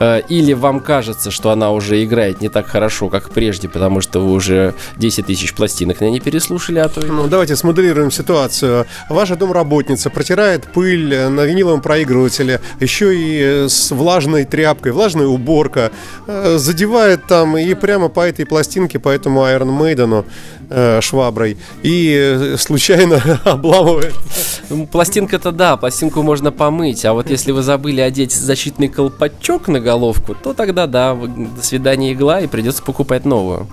или 0.00 0.52
вам 0.52 0.80
кажется, 0.80 1.30
что 1.30 1.50
она 1.50 1.70
уже 1.72 2.02
играет 2.04 2.40
не 2.40 2.48
так 2.48 2.66
хорошо, 2.66 3.08
как 3.08 3.30
прежде, 3.30 3.68
потому 3.68 4.00
что 4.00 4.20
вы 4.20 4.32
уже 4.32 4.74
10 4.96 5.26
тысяч 5.26 5.54
пластинок 5.54 6.00
на 6.00 6.10
ней 6.10 6.20
переслушали, 6.20 6.78
а 6.78 6.88
то... 6.88 7.04
Ну, 7.04 7.26
давайте 7.26 7.56
смоделируем 7.56 8.10
ситуацию. 8.10 8.86
Ваша 9.08 9.36
домработница 9.36 10.10
протирает 10.10 10.72
пыль 10.72 11.28
на 11.28 11.44
виниловом 11.44 11.80
проигрывателе, 11.80 12.60
еще 12.80 13.16
и 13.16 13.68
с 13.68 13.90
влажной 13.90 14.44
тряпкой, 14.44 14.92
влажная 14.92 15.26
уборка, 15.26 15.90
э, 16.26 16.56
задевает 16.58 17.26
там 17.26 17.56
и 17.56 17.74
прямо 17.74 18.08
по 18.08 18.20
этой 18.20 18.46
пластинке, 18.46 18.98
по 18.98 19.08
этому 19.08 19.40
Iron 19.42 19.78
Maiden 19.78 20.24
э, 20.70 21.00
шваброй, 21.00 21.56
и 21.82 22.54
случайно 22.58 23.40
обламывает. 23.44 24.14
Пластинка-то 24.90 25.52
да, 25.52 25.76
пластинку 25.76 26.22
можно 26.22 26.52
помыть, 26.52 27.04
а 27.04 27.12
вот 27.12 27.30
если 27.30 27.52
вы 27.52 27.62
забыли 27.62 28.00
одеть 28.00 28.32
защитный 28.32 28.88
колпачок 28.88 29.68
на 29.68 29.80
головку, 29.88 30.34
то 30.34 30.52
тогда 30.52 30.86
да, 30.86 31.14
до 31.14 31.62
свидания 31.62 32.12
игла 32.12 32.40
и 32.40 32.46
придется 32.46 32.82
покупать 32.82 33.24
новую. 33.24 33.66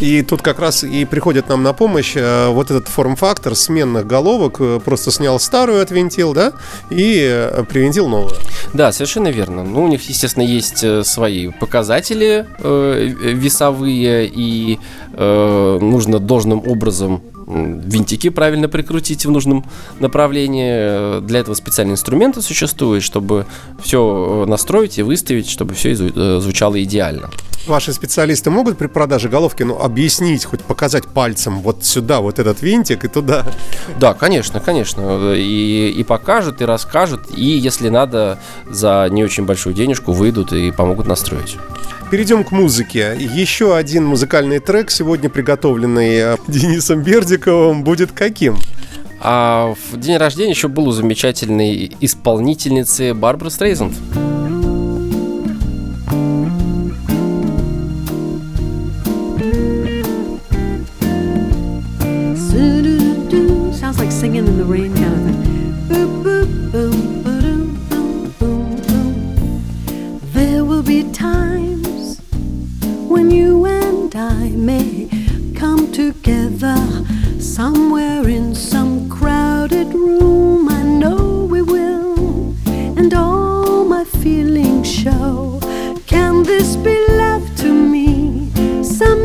И 0.00 0.22
тут 0.22 0.42
как 0.42 0.58
раз 0.58 0.82
и 0.82 1.04
приходит 1.04 1.48
нам 1.48 1.62
на 1.62 1.72
помощь 1.72 2.16
э, 2.16 2.48
вот 2.48 2.70
этот 2.70 2.88
форм-фактор 2.88 3.54
сменных 3.54 4.06
головок. 4.06 4.56
Э, 4.58 4.80
просто 4.84 5.12
снял 5.12 5.38
старую, 5.38 5.80
отвинтил, 5.82 6.34
да, 6.34 6.52
и 6.90 7.20
э, 7.22 7.64
привинтил 7.68 8.08
новую. 8.08 8.34
Да, 8.72 8.90
совершенно 8.90 9.28
верно. 9.28 9.62
Ну, 9.62 9.84
у 9.84 9.88
них, 9.88 10.08
естественно, 10.08 10.42
есть 10.42 10.84
свои 11.06 11.50
показатели 11.50 12.44
э, 12.58 13.06
весовые, 13.34 14.26
и 14.26 14.80
э, 15.12 15.78
нужно 15.80 16.18
должным 16.18 16.58
образом 16.66 17.22
винтики 17.46 18.30
правильно 18.30 18.68
прикрутить 18.68 19.26
в 19.26 19.30
нужном 19.30 19.64
направлении. 20.00 21.20
Для 21.20 21.40
этого 21.40 21.54
специальные 21.54 21.94
инструменты 21.94 22.42
существуют, 22.42 23.04
чтобы 23.04 23.46
все 23.82 24.44
настроить 24.46 24.98
и 24.98 25.02
выставить, 25.02 25.48
чтобы 25.48 25.74
все 25.74 25.94
звучало 25.94 26.82
идеально. 26.82 27.30
Ваши 27.66 27.94
специалисты 27.94 28.50
могут 28.50 28.76
при 28.76 28.88
продаже 28.88 29.30
головки 29.30 29.62
ну, 29.62 29.80
объяснить, 29.80 30.44
хоть 30.44 30.60
показать 30.60 31.06
пальцем 31.06 31.60
вот 31.60 31.82
сюда, 31.82 32.20
вот 32.20 32.38
этот 32.38 32.60
винтик 32.60 33.06
и 33.06 33.08
туда? 33.08 33.46
Да, 33.98 34.12
конечно, 34.12 34.60
конечно. 34.60 35.32
И, 35.32 35.94
и 35.96 36.04
покажут, 36.04 36.60
и 36.60 36.66
расскажут. 36.66 37.22
И 37.34 37.44
если 37.44 37.88
надо, 37.88 38.38
за 38.68 39.08
не 39.10 39.24
очень 39.24 39.46
большую 39.46 39.74
денежку 39.74 40.12
выйдут 40.12 40.52
и 40.52 40.70
помогут 40.72 41.06
настроить. 41.06 41.56
Перейдем 42.14 42.44
к 42.44 42.52
музыке. 42.52 43.16
Еще 43.18 43.76
один 43.76 44.06
музыкальный 44.06 44.60
трек, 44.60 44.92
сегодня 44.92 45.28
приготовленный 45.28 46.14
э, 46.14 46.36
Денисом 46.46 47.02
Бердиковым, 47.02 47.82
будет 47.82 48.12
каким? 48.12 48.56
А 49.20 49.74
в 49.90 49.98
день 49.98 50.16
рождения 50.16 50.50
еще 50.50 50.68
был 50.68 50.86
у 50.86 50.92
замечательной 50.92 51.90
исполнительницы 52.00 53.14
Барбары 53.14 53.50
Стрейзенд. 53.50 53.94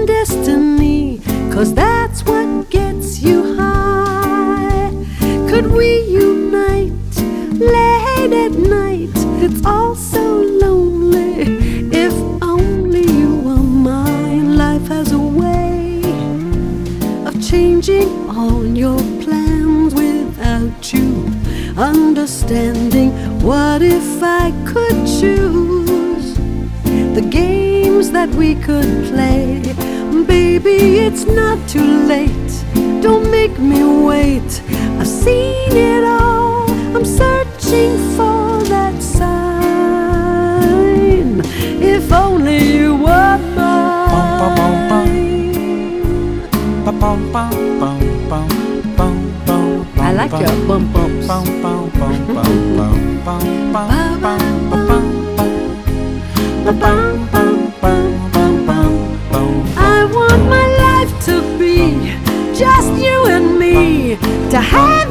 Destiny, 0.05 1.19
cause 1.51 1.73
that's 1.73 2.23
what 2.25 2.69
gets 2.69 3.21
you 3.21 3.55
high. 3.55 4.91
could 5.49 5.71
we 5.71 6.01
unite 6.07 6.91
late 7.53 8.33
at 8.45 8.51
night? 8.51 9.09
It's 9.43 9.65
all 9.65 9.95
so 9.95 10.41
lonely. 10.61 11.43
If 11.91 12.13
only 12.41 13.03
you 13.03 13.35
were 13.37 13.57
mine, 13.57 14.57
life 14.57 14.87
has 14.87 15.11
a 15.11 15.19
way 15.19 16.01
of 17.25 17.41
changing 17.41 18.29
all 18.29 18.65
your 18.65 18.99
plans 19.23 19.93
without 19.93 20.93
you 20.93 21.31
understanding 21.77 23.11
what 23.41 23.81
if 23.81 24.21
I 24.21 24.51
could 24.65 25.07
choose 25.19 26.35
the 27.15 27.27
games 27.29 28.11
that 28.11 28.29
we 28.29 28.55
could 28.55 29.07
play 29.07 29.58
baby 30.63 30.99
it's 30.99 31.25
not 31.25 31.57
too 31.67 32.05
late. 32.07 32.63
Don't 33.01 33.29
make 33.31 33.57
me 33.59 33.83
wait. 33.83 34.61
I've 34.99 35.07
seen 35.07 35.75
it 35.75 36.03
all. 36.03 36.69
I'm 36.95 37.05
searching 37.05 37.97
for 38.15 38.61
that 38.73 39.01
sign. 39.01 39.29
If 41.81 42.11
only 42.11 42.57
you 42.77 42.95
were 42.95 43.37
mine. 43.55 43.99
I 49.97 50.11
like 50.13 50.31
your 50.31 50.55
bum 50.67 50.91
bumps. 50.91 51.27
To 61.21 61.41
be 61.59 62.15
just 62.57 62.91
you 63.01 63.27
and 63.27 63.59
me, 63.59 64.15
to 64.51 64.59
have 64.59 65.08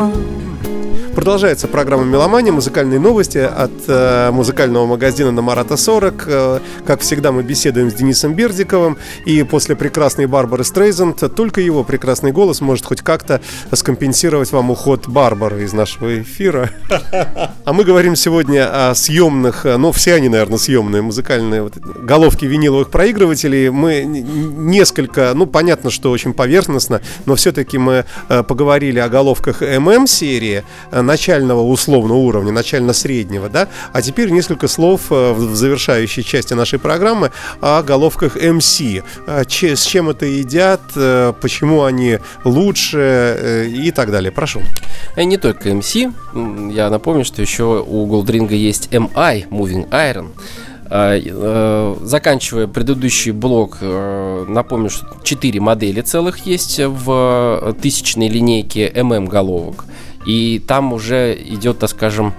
мама. 0.00 0.39
Продолжается 1.20 1.68
программа 1.68 2.04
«Меломания», 2.04 2.50
музыкальные 2.50 2.98
новости 2.98 3.36
от 3.36 3.70
э, 3.88 4.30
музыкального 4.30 4.86
магазина 4.86 5.30
на 5.30 5.42
Марата 5.42 5.76
40. 5.76 6.24
Э, 6.26 6.60
как 6.86 7.02
всегда, 7.02 7.30
мы 7.30 7.42
беседуем 7.42 7.90
с 7.90 7.92
Денисом 7.92 8.32
Бердиковым. 8.32 8.96
И 9.26 9.42
после 9.42 9.76
прекрасной 9.76 10.24
Барбары 10.24 10.64
Стрейзенд 10.64 11.22
только 11.36 11.60
его 11.60 11.84
прекрасный 11.84 12.32
голос 12.32 12.62
может 12.62 12.86
хоть 12.86 13.02
как-то 13.02 13.42
скомпенсировать 13.70 14.50
вам 14.50 14.70
уход 14.70 15.08
Барбары 15.08 15.62
из 15.64 15.74
нашего 15.74 16.22
эфира. 16.22 16.70
А 17.66 17.72
мы 17.72 17.84
говорим 17.84 18.16
сегодня 18.16 18.90
о 18.90 18.94
съемных, 18.94 19.64
ну, 19.64 19.92
все 19.92 20.14
они, 20.14 20.28
наверное, 20.28 20.58
съемные 20.58 21.02
музыкальные 21.02 21.62
вот, 21.62 21.76
головки 21.76 22.46
виниловых 22.46 22.90
проигрывателей. 22.90 23.68
Мы 23.68 24.02
несколько, 24.04 25.32
ну, 25.34 25.46
понятно, 25.46 25.90
что 25.90 26.10
очень 26.10 26.32
поверхностно, 26.32 27.00
но 27.26 27.36
все-таки 27.36 27.76
мы 27.78 28.06
э, 28.28 28.42
поговорили 28.42 28.98
о 28.98 29.08
головках 29.08 29.60
ММ-серии, 29.60 30.64
начального 31.10 31.62
условного 31.62 32.18
уровня, 32.18 32.52
начально-среднего, 32.52 33.48
да, 33.48 33.66
а 33.92 34.00
теперь 34.00 34.30
несколько 34.30 34.68
слов 34.68 35.10
э, 35.10 35.32
в 35.32 35.56
завершающей 35.56 36.22
части 36.22 36.54
нашей 36.54 36.78
программы 36.78 37.32
о 37.60 37.82
головках 37.82 38.36
MC. 38.36 39.02
Э, 39.26 39.42
с 39.44 39.82
чем 39.84 40.08
это 40.08 40.26
едят, 40.26 40.80
э, 40.94 41.32
почему 41.40 41.82
они 41.82 42.18
лучше 42.44 43.66
и 43.74 43.90
так 43.90 44.12
далее. 44.12 44.30
Прошу. 44.30 44.60
И 45.16 45.24
не 45.24 45.36
только 45.36 45.70
MC. 45.70 46.12
Я 46.72 46.90
напомню, 46.90 47.24
что 47.24 47.42
еще 47.42 47.84
у 47.84 48.06
Goldring 48.06 48.54
есть 48.54 48.88
MI, 48.92 49.48
Moving 49.48 49.88
Iron. 49.90 50.28
Заканчивая 52.04 52.66
предыдущий 52.66 53.30
блок, 53.30 53.78
напомню, 53.80 54.90
что 54.90 55.06
4 55.22 55.60
модели 55.60 56.00
целых 56.00 56.46
есть 56.46 56.80
в 56.80 57.76
тысячной 57.80 58.28
линейке 58.28 58.88
MM 58.88 59.28
головок. 59.28 59.84
И 60.26 60.62
там 60.66 60.92
уже 60.92 61.34
идет, 61.34 61.78
так 61.78 61.90
скажем, 61.90 62.34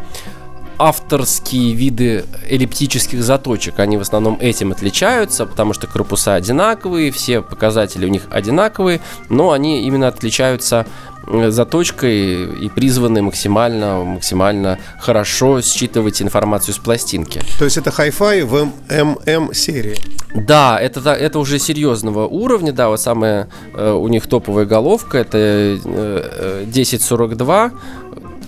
авторские 0.81 1.73
виды 1.73 2.25
эллиптических 2.49 3.21
заточек. 3.21 3.79
Они 3.79 3.97
в 3.97 4.01
основном 4.01 4.37
этим 4.39 4.71
отличаются, 4.71 5.45
потому 5.45 5.73
что 5.73 5.85
корпуса 5.85 6.33
одинаковые, 6.33 7.11
все 7.11 7.41
показатели 7.41 8.05
у 8.05 8.09
них 8.09 8.23
одинаковые, 8.31 8.99
но 9.29 9.51
они 9.51 9.85
именно 9.85 10.07
отличаются 10.07 10.87
заточкой 11.27 12.65
и 12.65 12.69
призваны 12.69 13.21
максимально, 13.21 14.03
максимально 14.03 14.79
хорошо 14.99 15.61
считывать 15.61 16.21
информацию 16.21 16.73
с 16.73 16.77
пластинки. 16.77 17.41
То 17.59 17.65
есть 17.65 17.77
это 17.77 17.89
Hi-Fi 17.89 18.45
в 18.45 18.69
MM 18.89 19.53
серии? 19.53 19.97
Да, 20.33 20.79
это, 20.79 21.11
это 21.11 21.39
уже 21.39 21.59
серьезного 21.59 22.25
уровня, 22.25 22.71
да, 22.71 22.87
вот 22.87 23.01
самая 23.01 23.49
э, 23.73 23.91
у 23.91 24.07
них 24.07 24.27
топовая 24.27 24.65
головка, 24.65 25.17
это 25.17 25.37
э, 25.37 26.63
1042, 26.69 27.71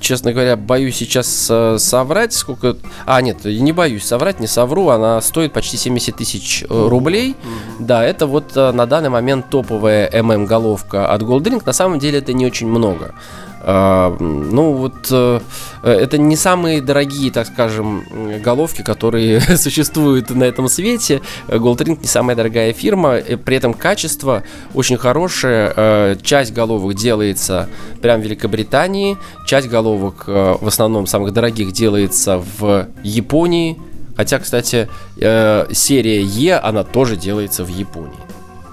честно 0.04 0.34
говоря, 0.34 0.56
боюсь 0.56 0.98
сейчас 0.98 1.48
э, 1.50 1.78
соврать, 1.80 2.34
сколько... 2.34 2.76
А, 3.06 3.22
нет, 3.22 3.46
не 3.46 3.72
боюсь 3.72 4.04
соврать, 4.04 4.40
не 4.40 4.48
совру, 4.48 4.90
она 4.90 5.22
стоит 5.22 5.54
почти 5.54 5.78
70 5.78 6.16
тысяч 6.16 6.64
э, 6.64 6.66
рублей. 6.70 7.32
Mm-hmm. 7.32 7.86
Да, 7.86 8.04
это 8.04 8.28
вот 8.28 8.56
э, 8.56 8.72
на 8.72 8.86
данный 8.86 9.10
момент 9.10 9.50
топовая 9.50 10.10
MM-головка 10.10 11.08
от 11.08 11.22
Goldring. 11.22 11.64
На 11.66 11.74
самом 11.74 12.00
деле 12.00 12.20
это 12.20 12.34
не 12.34 12.46
очень 12.46 12.68
много. 12.68 13.16
А, 13.66 14.16
ну 14.20 14.74
вот 14.74 15.08
э, 15.10 15.40
это 15.84 16.18
не 16.18 16.36
самые 16.36 16.82
дорогие, 16.82 17.32
так 17.32 17.48
скажем, 17.48 18.04
головки, 18.44 18.82
которые 18.82 19.40
существуют 19.58 20.30
на 20.32 20.44
этом 20.44 20.68
свете. 20.68 21.22
Goldring 21.48 22.00
не 22.02 22.08
самая 22.08 22.36
дорогая 22.36 22.74
фирма, 22.74 23.20
при 23.46 23.56
этом 23.56 23.74
качество 23.74 24.44
очень 24.74 24.98
хорошее. 24.98 25.72
Э, 25.76 26.16
часть 26.22 26.54
головок 26.54 26.94
делается 26.96 27.70
прямо 28.02 28.22
в 28.22 28.26
Великобритании, 28.26 29.18
часть 29.46 29.70
головок 29.70 30.26
э, 30.28 30.56
в 30.60 30.68
основном 30.68 31.08
самых 31.08 31.32
дорогих 31.32 31.72
делается 31.72 32.44
в 32.58 32.88
Японии. 33.04 33.80
Хотя, 34.16 34.38
кстати, 34.38 34.90
серия 35.18 36.22
Е, 36.22 36.58
она 36.58 36.84
тоже 36.84 37.16
делается 37.16 37.64
в 37.64 37.70
Японии. 37.70 38.20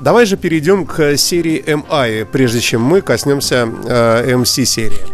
Давай 0.00 0.24
же 0.24 0.38
перейдем 0.38 0.86
к 0.86 1.18
серии 1.18 1.62
MI, 1.62 2.24
прежде 2.24 2.60
чем 2.60 2.82
мы 2.82 3.02
коснемся 3.02 3.68
э, 3.84 4.32
MC 4.34 4.64
серии. 4.64 5.06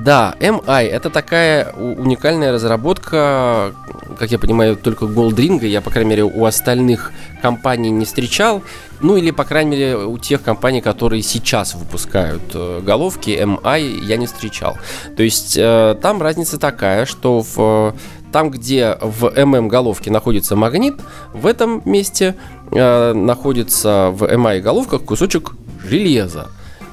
Да, 0.00 0.34
MI 0.40 0.88
это 0.88 1.08
такая 1.08 1.72
уникальная 1.72 2.50
разработка, 2.50 3.72
как 4.18 4.32
я 4.32 4.40
понимаю, 4.40 4.74
только 4.74 5.04
Goldring, 5.04 5.64
я, 5.64 5.80
по 5.80 5.90
крайней 5.90 6.10
мере, 6.10 6.24
у 6.24 6.44
остальных 6.46 7.12
компаний 7.42 7.90
не 7.90 8.04
встречал, 8.04 8.62
ну 9.00 9.16
или, 9.16 9.30
по 9.30 9.44
крайней 9.44 9.70
мере, 9.70 9.96
у 9.98 10.18
тех 10.18 10.42
компаний, 10.42 10.80
которые 10.80 11.22
сейчас 11.22 11.76
выпускают 11.76 12.42
э, 12.54 12.80
головки, 12.82 13.30
MI 13.30 14.00
я 14.04 14.16
не 14.16 14.26
встречал. 14.26 14.76
То 15.16 15.22
есть 15.22 15.56
э, 15.56 15.96
там 16.02 16.20
разница 16.20 16.58
такая, 16.58 17.06
что 17.06 17.40
в 17.40 17.94
там, 18.34 18.50
где 18.50 18.98
в 19.00 19.30
ММ 19.30 19.68
головке 19.68 20.10
находится 20.10 20.56
магнит, 20.56 20.96
в 21.32 21.46
этом 21.46 21.82
месте 21.84 22.34
э, 22.70 23.12
находится 23.12 24.10
в 24.12 24.24
MI 24.24 24.60
головках 24.60 25.02
кусочек 25.02 25.52
железа. 25.82 26.48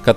Э, 0.06 0.14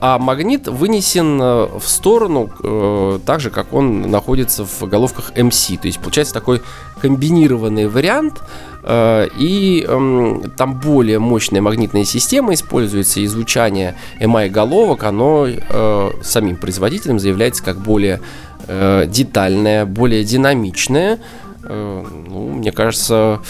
а 0.00 0.18
магнит 0.18 0.66
вынесен 0.66 1.40
э, 1.40 1.68
в 1.78 1.86
сторону, 1.86 3.20
так 3.26 3.40
же, 3.40 3.50
как 3.50 3.72
он 3.74 4.10
находится 4.10 4.64
в 4.64 4.82
головках 4.82 5.32
MC. 5.34 5.78
То 5.78 5.86
есть 5.88 5.98
получается 5.98 6.34
такой 6.34 6.62
комбинированный 7.00 7.86
вариант, 7.86 8.42
и 8.88 9.84
э, 9.86 10.40
там 10.56 10.78
более 10.78 11.18
мощная 11.18 11.60
магнитная 11.60 12.04
система 12.04 12.54
используется, 12.54 13.18
и 13.18 13.26
звучание 13.26 13.96
MI 14.20 14.48
головок, 14.48 15.02
оно 15.02 15.48
э, 15.48 16.10
самим 16.22 16.56
производителем 16.56 17.18
заявляется 17.18 17.64
как 17.64 17.78
более 17.78 18.20
э, 18.68 19.06
детальная, 19.08 19.86
более 19.86 20.22
динамичная. 20.22 21.18
Э, 21.68 22.04
ну, 22.28 22.48
мне 22.52 22.72
кажется, 22.72 23.40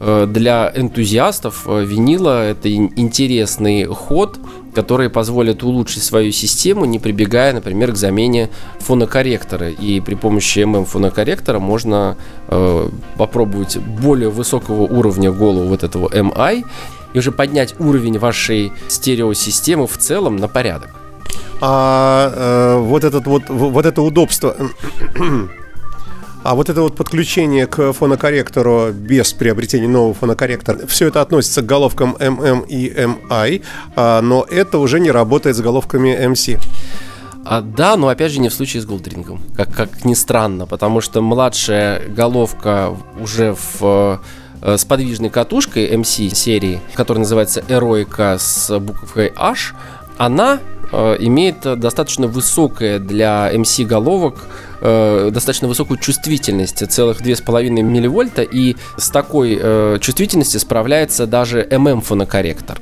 э, 0.00 0.26
для 0.28 0.72
энтузиастов 0.74 1.64
э, 1.66 1.84
винила 1.84 2.44
это 2.44 2.72
интересный 2.72 3.84
ход, 3.84 4.38
который 4.74 5.10
позволит 5.10 5.62
улучшить 5.62 6.02
свою 6.02 6.32
систему, 6.32 6.84
не 6.84 6.98
прибегая, 6.98 7.52
например, 7.52 7.92
к 7.92 7.96
замене 7.96 8.50
фонокорректора. 8.80 9.70
И 9.70 10.00
при 10.00 10.14
помощи 10.14 10.60
MM 10.60 10.84
фонокорректора 10.84 11.58
можно 11.58 12.16
э, 12.48 12.88
попробовать 13.16 13.76
более 13.76 14.30
высокого 14.30 14.82
уровня 14.82 15.30
голову 15.30 15.68
вот 15.68 15.82
этого 15.82 16.08
MI 16.08 16.64
и 17.14 17.18
уже 17.18 17.32
поднять 17.32 17.74
уровень 17.78 18.18
вашей 18.18 18.72
стереосистемы 18.88 19.86
в 19.86 19.98
целом 19.98 20.36
на 20.36 20.48
порядок 20.48 20.90
а 21.64 22.32
э, 22.34 22.80
вот 22.80 23.04
этот 23.04 23.26
вот 23.26 23.48
вот 23.48 23.86
это 23.86 24.02
удобство 24.02 24.56
А 26.42 26.54
вот 26.54 26.68
это 26.68 26.82
вот 26.82 26.96
подключение 26.96 27.66
к 27.66 27.92
фонокорректору 27.92 28.92
без 28.92 29.32
приобретения 29.32 29.88
нового 29.88 30.14
фонокорректора, 30.14 30.86
все 30.86 31.08
это 31.08 31.20
относится 31.20 31.62
к 31.62 31.66
головкам 31.66 32.16
MM 32.18 32.66
и 32.66 32.92
MI, 32.92 33.62
а, 33.94 34.20
но 34.20 34.44
это 34.50 34.78
уже 34.78 34.98
не 34.98 35.10
работает 35.10 35.56
с 35.56 35.60
головками 35.60 36.08
MC. 36.10 36.60
А, 37.44 37.60
да, 37.60 37.96
но 37.96 38.08
опять 38.08 38.32
же 38.32 38.40
не 38.40 38.48
в 38.48 38.54
случае 38.54 38.82
с 38.82 38.86
голдрингом, 38.86 39.40
как, 39.56 39.72
как 39.72 40.04
ни 40.04 40.14
странно, 40.14 40.66
потому 40.66 41.00
что 41.00 41.22
младшая 41.22 42.08
головка 42.08 42.96
уже 43.20 43.54
в 43.54 44.20
э, 44.62 44.76
с 44.76 44.84
подвижной 44.84 45.30
катушкой 45.30 45.92
MC 45.94 46.34
серии, 46.34 46.80
которая 46.94 47.20
называется 47.20 47.60
Eroica 47.68 48.38
с 48.38 48.78
буквой 48.78 49.32
H, 49.36 49.74
она 50.18 50.60
имеет 50.92 51.60
достаточно 51.78 52.26
высокое 52.26 52.98
для 52.98 53.50
MC 53.52 53.84
головок 53.84 54.46
э, 54.82 55.30
достаточно 55.32 55.68
высокую 55.68 55.98
чувствительность, 55.98 56.86
целых 56.90 57.20
2,5 57.22 57.70
милливольта, 57.70 58.42
и 58.42 58.76
с 58.98 59.10
такой 59.10 59.58
э, 59.60 59.98
чувствительностью 60.00 60.60
справляется 60.60 61.26
даже 61.26 61.62
MM 61.62 62.02
фонокорректор. 62.02 62.80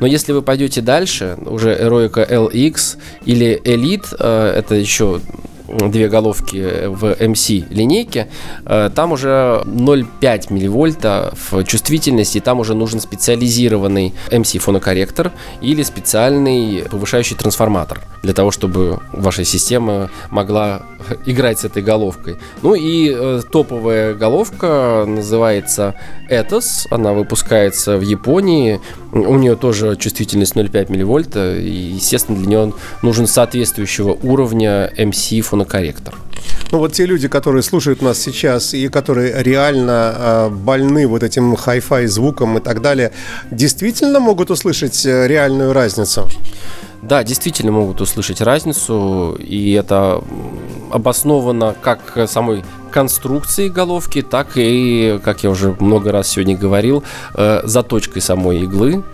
Но 0.00 0.06
если 0.06 0.32
вы 0.32 0.42
пойдете 0.42 0.80
дальше, 0.80 1.36
уже 1.44 1.74
Eroica 1.74 2.28
LX 2.28 2.98
или 3.24 3.60
Elite, 3.64 4.14
э, 4.18 4.52
это 4.58 4.74
еще 4.74 5.20
две 5.68 6.08
головки 6.08 6.86
в 6.86 7.04
MC 7.04 7.66
линейке, 7.70 8.28
э, 8.64 8.90
там 8.94 9.12
уже 9.12 9.62
0,5 9.64 10.52
милливольта 10.52 11.32
в 11.34 11.64
чувствительности, 11.64 12.40
там 12.40 12.60
уже 12.60 12.74
нужен 12.74 13.00
специализированный 13.00 14.14
MC 14.30 14.58
фонокорректор 14.58 15.32
или 15.60 15.82
специальный 15.82 16.84
повышающий 16.90 17.36
трансформатор 17.36 18.00
для 18.28 18.34
того, 18.34 18.50
чтобы 18.50 19.00
ваша 19.10 19.42
система 19.42 20.10
могла 20.28 20.82
играть 21.24 21.60
с 21.60 21.64
этой 21.64 21.82
головкой. 21.82 22.36
Ну 22.60 22.74
и 22.74 23.10
э, 23.10 23.40
топовая 23.50 24.12
головка 24.12 25.06
называется 25.06 25.94
Ethos, 26.28 26.86
она 26.90 27.14
выпускается 27.14 27.96
в 27.96 28.02
Японии, 28.02 28.82
у 29.12 29.36
нее 29.36 29.56
тоже 29.56 29.96
чувствительность 29.96 30.56
0,5 30.56 30.92
милливольта, 30.92 31.56
и, 31.56 31.70
естественно, 31.70 32.36
для 32.36 32.46
нее 32.46 32.72
нужен 33.00 33.26
соответствующего 33.26 34.12
уровня 34.22 34.92
MC 34.98 35.40
фонокорректор. 35.40 36.14
Ну 36.70 36.80
вот 36.80 36.92
те 36.92 37.06
люди, 37.06 37.28
которые 37.28 37.62
слушают 37.62 38.02
нас 38.02 38.18
сейчас 38.18 38.74
и 38.74 38.88
которые 38.88 39.42
реально 39.42 40.14
э, 40.14 40.48
больны 40.50 41.06
вот 41.06 41.22
этим 41.22 41.56
хай-фай 41.56 42.06
звуком 42.06 42.58
и 42.58 42.60
так 42.60 42.82
далее, 42.82 43.12
действительно 43.50 44.20
могут 44.20 44.50
услышать 44.50 45.06
э, 45.06 45.26
реальную 45.26 45.72
разницу? 45.72 46.28
Да, 47.02 47.22
действительно 47.22 47.72
могут 47.72 48.00
услышать 48.00 48.40
разницу, 48.40 49.36
и 49.38 49.72
это 49.72 50.22
обосновано 50.90 51.74
как 51.80 52.28
самой 52.28 52.64
конструкцией 52.90 53.68
головки, 53.68 54.22
так 54.22 54.52
и, 54.56 55.20
как 55.22 55.44
я 55.44 55.50
уже 55.50 55.76
много 55.78 56.10
раз 56.10 56.28
сегодня 56.28 56.56
говорил, 56.56 57.04
э, 57.34 57.60
заточкой 57.64 58.22
самой 58.22 58.62
иглы. 58.62 59.04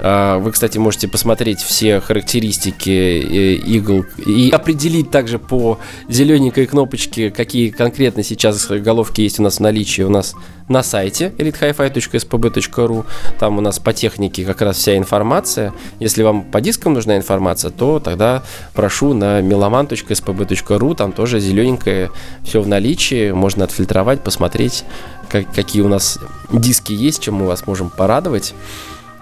А, 0.00 0.38
вы, 0.38 0.52
кстати, 0.52 0.78
можете 0.78 1.08
посмотреть 1.08 1.60
все 1.60 2.00
характеристики 2.00 2.90
э, 2.90 3.54
игл 3.54 4.04
и 4.24 4.50
определить 4.50 5.10
также 5.10 5.38
по 5.38 5.78
зелененькой 6.08 6.66
кнопочке, 6.66 7.30
какие 7.30 7.70
конкретно 7.70 8.22
сейчас 8.22 8.66
головки 8.68 9.22
есть 9.22 9.40
у 9.40 9.42
нас 9.42 9.56
в 9.56 9.60
наличии 9.60 10.02
у 10.02 10.10
нас 10.10 10.34
на 10.68 10.82
сайте 10.82 11.32
elitehifi.spb.ru. 11.38 13.04
Там 13.38 13.58
у 13.58 13.60
нас 13.60 13.78
по 13.78 13.92
технике 13.92 14.44
как 14.44 14.62
раз 14.62 14.76
вся 14.76 14.96
информация. 14.96 15.72
Если 16.00 16.22
вам 16.22 16.42
по 16.42 16.60
дискам 16.60 16.94
нужна 16.94 17.16
информация, 17.16 17.70
то 17.70 18.00
тогда 18.00 18.42
прошу 18.74 19.14
на 19.14 19.40
meloman.spb.ru. 19.40 20.94
Там 20.96 21.12
тоже 21.12 21.40
зелененькое 21.40 22.10
все 22.42 22.60
в 22.60 22.68
наличии. 22.68 23.30
Можно 23.30 23.64
отфильтровать, 23.64 24.22
посмотреть, 24.22 24.84
как, 25.28 25.52
какие 25.54 25.82
у 25.82 25.88
нас 25.88 26.18
диски 26.52 26.92
есть, 26.92 27.22
чем 27.22 27.34
мы 27.34 27.46
вас 27.46 27.66
можем 27.66 27.90
порадовать. 27.90 28.54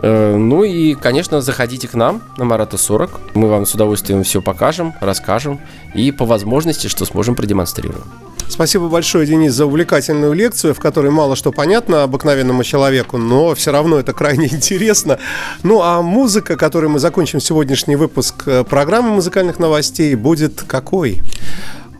Э, 0.07 0.37
ну 0.37 0.65
и, 0.65 0.95
конечно, 0.95 1.41
заходите 1.41 1.89
к 1.89 1.95
нам 1.95 2.21
на 2.37 2.45
Марата 2.45 2.77
40. 2.77 3.35
Мы 3.35 3.49
вам 3.49 3.65
с 3.65 3.75
удовольствием 3.75 4.23
все 4.23 4.43
покажем, 4.43 4.93
расскажем 5.01 5.59
и 5.95 6.13
по 6.13 6.27
возможности, 6.27 6.89
что 6.89 7.07
сможем, 7.07 7.35
продемонстрируем. 7.35 8.05
Спасибо 8.47 8.89
большое, 8.89 9.27
Денис, 9.27 9.55
за 9.55 9.65
увлекательную 9.65 10.35
лекцию, 10.35 10.75
в 10.75 10.79
которой 10.79 11.11
мало 11.11 11.37
что 11.37 11.53
понятно 11.53 12.03
обыкновенному 12.03 12.63
человеку, 12.65 13.17
но 13.17 13.55
все 13.55 13.73
равно 13.73 13.99
это 13.99 14.13
крайне 14.13 14.47
интересно. 14.53 15.19
Ну 15.63 15.81
а 15.81 16.03
музыка, 16.03 16.57
которой 16.57 16.91
мы 16.91 16.99
закончим 16.99 17.41
сегодняшний 17.41 17.97
выпуск 17.97 18.43
э, 18.45 18.63
программы 18.63 19.09
музыкальных 19.09 19.59
новостей, 19.59 20.15
будет 20.17 20.65
какой? 20.67 21.23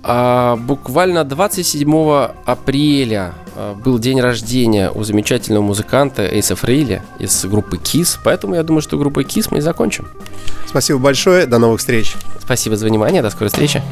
А, 0.03 0.57
буквально 0.57 1.25
27 1.25 1.89
апреля 2.45 3.33
был 3.77 3.99
день 3.99 4.21
рождения 4.21 4.91
у 4.91 5.05
замечательного 5.05 5.63
музыканта 5.63 6.23
Эйса 6.23 6.57
Фрейли 6.57 7.03
из 7.19 7.45
группы 7.45 7.77
KISS, 7.77 8.19
поэтому 8.23 8.55
я 8.55 8.63
думаю, 8.63 8.83
что 8.83 8.99
группой 8.99 9.25
KISS 9.25 9.49
мы 9.51 9.59
и 9.59 9.61
закончим. 9.61 10.09
Спасибо 10.67 10.99
большое, 10.99 11.47
до 11.47 11.59
новых 11.59 11.81
встреч. 11.81 12.15
Спасибо 12.41 12.77
за 12.77 12.87
внимание, 12.87 13.23
до 13.23 13.31
скорой 13.31 13.49
встречи. 13.49 13.83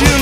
you 0.00 0.21